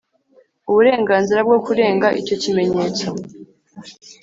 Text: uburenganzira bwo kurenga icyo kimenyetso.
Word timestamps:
uburenganzira 0.69 1.39
bwo 1.47 1.57
kurenga 1.65 2.07
icyo 2.21 2.35
kimenyetso. 2.41 3.07